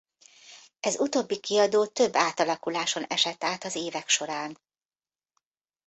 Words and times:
Ez 0.79 0.99
utóbbi 0.99 1.39
kiadó 1.39 1.87
több 1.87 2.15
átalakuláson 2.15 3.03
eset 3.03 3.43
át 3.43 3.63
az 3.63 3.75
évek 3.75 4.09
során. 4.09 4.57